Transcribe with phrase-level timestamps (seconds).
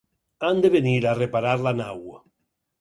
[0.47, 2.05] Han de venir a reparar la nau.